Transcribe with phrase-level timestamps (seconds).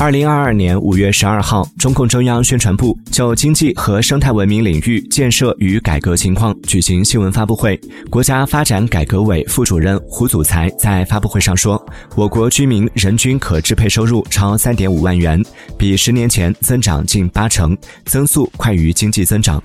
[0.00, 7.78] 二零二二年五月十二号中共中央宣传部就经济和生态文明领域建设与改革情况举行新闻发布会。
[8.08, 11.84] 国家发展改革委副主任胡祖才在发布会上说
[12.14, 15.42] 我国居民人均可支配收入超三点五万元
[15.76, 19.60] 比十年前增长近八成增速快于经济增长。